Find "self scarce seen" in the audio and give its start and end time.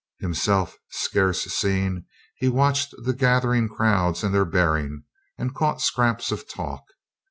0.33-2.05